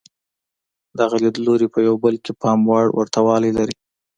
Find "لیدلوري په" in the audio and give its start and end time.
1.23-1.79